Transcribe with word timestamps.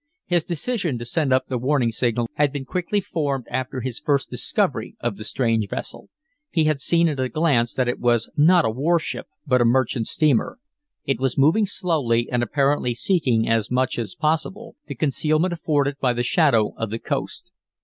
His 0.25 0.43
decision 0.43 0.97
to 0.97 1.05
send 1.05 1.31
up 1.31 1.45
the 1.47 1.59
warning 1.59 1.91
signal 1.91 2.27
had 2.33 2.51
been 2.51 2.65
quickly 2.65 2.99
formed 2.99 3.45
after 3.51 3.81
his 3.81 3.99
first 3.99 4.31
discovery 4.31 4.95
of 4.99 5.15
the 5.15 5.23
strange 5.23 5.69
vessel. 5.69 6.09
He 6.49 6.63
had 6.63 6.81
seen 6.81 7.07
at 7.07 7.19
a 7.19 7.29
glance 7.29 7.75
that 7.75 7.87
it 7.87 7.99
was 7.99 8.27
not 8.35 8.65
a 8.65 8.71
warship, 8.71 9.27
but 9.45 9.61
a 9.61 9.63
merchant 9.63 10.07
steamer. 10.07 10.57
It 11.05 11.19
was 11.19 11.37
moving 11.37 11.67
slowly, 11.67 12.27
and 12.31 12.41
apparently 12.41 12.95
seeking, 12.95 13.47
as 13.47 13.69
much 13.69 13.99
as 13.99 14.15
possible, 14.15 14.75
the 14.87 14.95
concealment 14.95 15.53
afforded 15.53 15.99
by 15.99 16.13
the 16.13 16.23
shadow 16.23 16.73
of 16.77 16.89
the 16.89 16.97
coast. 16.97 17.51